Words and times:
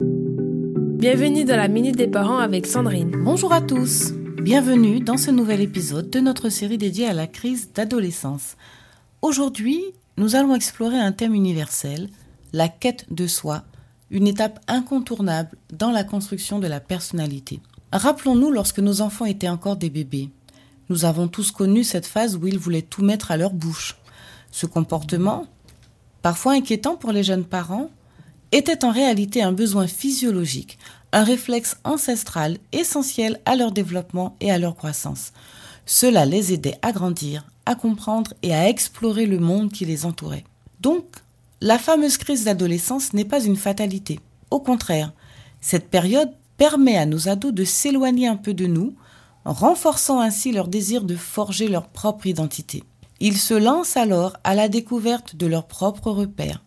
Bienvenue 0.00 1.44
dans 1.44 1.56
la 1.56 1.68
Minute 1.68 1.96
des 1.96 2.08
Parents 2.08 2.38
avec 2.38 2.66
Sandrine. 2.66 3.12
Bonjour 3.22 3.52
à 3.52 3.60
tous. 3.60 4.10
Bienvenue 4.42 4.98
dans 4.98 5.16
ce 5.16 5.30
nouvel 5.30 5.60
épisode 5.60 6.10
de 6.10 6.18
notre 6.18 6.48
série 6.48 6.78
dédiée 6.78 7.06
à 7.06 7.12
la 7.12 7.28
crise 7.28 7.72
d'adolescence. 7.72 8.56
Aujourd'hui, 9.22 9.80
nous 10.16 10.34
allons 10.34 10.56
explorer 10.56 10.98
un 10.98 11.12
thème 11.12 11.34
universel, 11.34 12.08
la 12.52 12.68
quête 12.68 13.06
de 13.12 13.28
soi, 13.28 13.62
une 14.10 14.26
étape 14.26 14.58
incontournable 14.66 15.56
dans 15.72 15.92
la 15.92 16.02
construction 16.02 16.58
de 16.58 16.66
la 16.66 16.80
personnalité. 16.80 17.60
Rappelons-nous 17.92 18.50
lorsque 18.50 18.80
nos 18.80 19.00
enfants 19.00 19.26
étaient 19.26 19.48
encore 19.48 19.76
des 19.76 19.90
bébés. 19.90 20.30
Nous 20.88 21.04
avons 21.04 21.28
tous 21.28 21.52
connu 21.52 21.84
cette 21.84 22.06
phase 22.06 22.34
où 22.34 22.48
ils 22.48 22.58
voulaient 22.58 22.82
tout 22.82 23.04
mettre 23.04 23.30
à 23.30 23.36
leur 23.36 23.52
bouche. 23.52 23.96
Ce 24.50 24.66
comportement, 24.66 25.46
parfois 26.20 26.54
inquiétant 26.54 26.96
pour 26.96 27.12
les 27.12 27.22
jeunes 27.22 27.44
parents, 27.44 27.90
était 28.52 28.84
en 28.84 28.90
réalité 28.90 29.42
un 29.42 29.52
besoin 29.52 29.86
physiologique, 29.86 30.78
un 31.12 31.24
réflexe 31.24 31.76
ancestral 31.84 32.58
essentiel 32.72 33.40
à 33.44 33.56
leur 33.56 33.72
développement 33.72 34.36
et 34.40 34.50
à 34.50 34.58
leur 34.58 34.76
croissance. 34.76 35.32
Cela 35.86 36.24
les 36.24 36.52
aidait 36.52 36.78
à 36.82 36.92
grandir, 36.92 37.46
à 37.66 37.74
comprendre 37.74 38.34
et 38.42 38.54
à 38.54 38.68
explorer 38.68 39.26
le 39.26 39.38
monde 39.38 39.70
qui 39.70 39.84
les 39.84 40.06
entourait. 40.06 40.44
Donc, 40.80 41.04
la 41.60 41.78
fameuse 41.78 42.18
crise 42.18 42.44
d'adolescence 42.44 43.12
n'est 43.12 43.24
pas 43.24 43.42
une 43.42 43.56
fatalité. 43.56 44.20
Au 44.50 44.60
contraire, 44.60 45.12
cette 45.60 45.88
période 45.88 46.30
permet 46.56 46.96
à 46.96 47.06
nos 47.06 47.28
ados 47.28 47.54
de 47.54 47.64
s'éloigner 47.64 48.28
un 48.28 48.36
peu 48.36 48.54
de 48.54 48.66
nous, 48.66 48.94
renforçant 49.44 50.20
ainsi 50.20 50.52
leur 50.52 50.68
désir 50.68 51.04
de 51.04 51.16
forger 51.16 51.68
leur 51.68 51.88
propre 51.88 52.26
identité. 52.26 52.82
Ils 53.20 53.38
se 53.38 53.54
lancent 53.54 53.96
alors 53.96 54.36
à 54.44 54.54
la 54.54 54.68
découverte 54.68 55.36
de 55.36 55.46
leurs 55.46 55.66
propres 55.66 56.10
repères, 56.10 56.62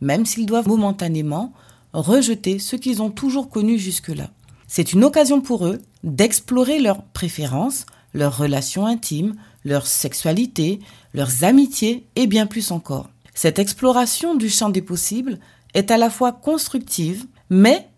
même 0.00 0.26
s'ils 0.26 0.46
doivent 0.46 0.68
momentanément 0.68 1.52
rejeter 1.92 2.58
ce 2.58 2.76
qu'ils 2.76 3.02
ont 3.02 3.10
toujours 3.10 3.48
connu 3.48 3.78
jusque-là. 3.78 4.30
C'est 4.66 4.92
une 4.92 5.04
occasion 5.04 5.40
pour 5.40 5.66
eux 5.66 5.80
d'explorer 6.04 6.78
leurs 6.78 7.02
préférences, 7.02 7.86
leurs 8.14 8.36
relations 8.36 8.86
intimes, 8.86 9.34
leur 9.64 9.86
sexualité, 9.86 10.80
leurs 11.12 11.44
amitiés 11.44 12.06
et 12.16 12.26
bien 12.26 12.46
plus 12.46 12.70
encore. 12.70 13.10
Cette 13.34 13.58
exploration 13.58 14.34
du 14.34 14.48
champ 14.48 14.68
des 14.68 14.82
possibles 14.82 15.38
est 15.74 15.90
à 15.90 15.96
la 15.96 16.10
fois 16.10 16.32
constructive, 16.32 17.26
mais 17.48 17.88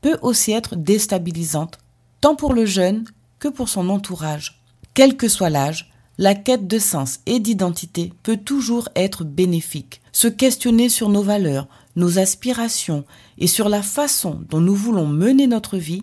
peut 0.00 0.18
aussi 0.22 0.52
être 0.52 0.76
déstabilisante, 0.76 1.78
tant 2.20 2.36
pour 2.36 2.52
le 2.52 2.66
jeune 2.66 3.04
que 3.38 3.48
pour 3.48 3.68
son 3.68 3.88
entourage. 3.88 4.62
Quel 4.94 5.16
que 5.16 5.28
soit 5.28 5.50
l'âge, 5.50 5.92
la 6.18 6.34
quête 6.34 6.66
de 6.66 6.78
sens 6.78 7.20
et 7.26 7.38
d'identité 7.38 8.12
peut 8.22 8.36
toujours 8.36 8.88
être 8.96 9.24
bénéfique. 9.24 10.00
Se 10.18 10.26
questionner 10.26 10.88
sur 10.88 11.10
nos 11.10 11.22
valeurs, 11.22 11.68
nos 11.94 12.18
aspirations 12.18 13.04
et 13.38 13.46
sur 13.46 13.68
la 13.68 13.82
façon 13.84 14.40
dont 14.50 14.60
nous 14.60 14.74
voulons 14.74 15.06
mener 15.06 15.46
notre 15.46 15.76
vie 15.76 16.02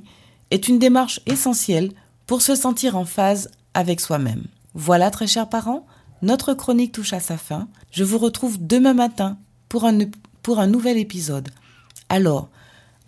est 0.52 0.70
une 0.70 0.80
démarche 0.80 1.20
essentielle 1.26 1.92
pour 2.26 2.42
se 2.42 2.56
sentir 2.56 2.96
en 2.96 3.04
phase 3.04 3.52
avec 3.74 4.00
soi-même. 4.00 4.46
Voilà, 4.74 5.12
très 5.12 5.28
chers 5.28 5.50
parents, 5.50 5.86
notre 6.22 6.54
chronique 6.54 6.94
touche 6.94 7.12
à 7.12 7.20
sa 7.20 7.36
fin. 7.36 7.68
Je 7.92 8.06
vous 8.06 8.18
retrouve 8.18 8.58
demain 8.66 8.94
matin 8.94 9.38
pour 9.68 9.84
un, 9.84 9.98
pour 10.44 10.60
un 10.60 10.68
nouvel 10.68 10.98
épisode. 10.98 11.50
Alors, 12.08 12.48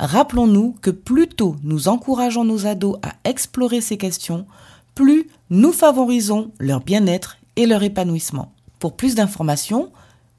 rappelons-nous 0.01 0.75
que 0.81 0.91
plus 0.91 1.29
tôt 1.29 1.55
nous 1.63 1.87
encourageons 1.87 2.43
nos 2.43 2.65
ados 2.65 2.97
à 3.01 3.13
explorer 3.23 3.79
ces 3.79 3.95
questions, 3.95 4.45
plus 4.93 5.29
nous 5.51 5.71
favorisons 5.71 6.51
leur 6.59 6.81
bien-être 6.81 7.37
et 7.55 7.65
leur 7.65 7.83
épanouissement. 7.83 8.51
Pour 8.79 8.97
plus 8.97 9.15
d'informations, 9.15 9.89